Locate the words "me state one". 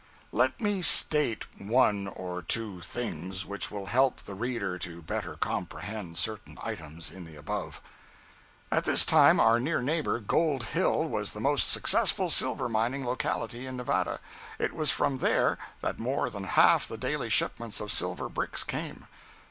0.59-2.07